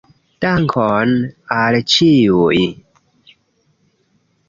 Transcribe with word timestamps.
Dankon 0.45 1.13
al 1.59 1.79
ĉiuj. 1.93 2.59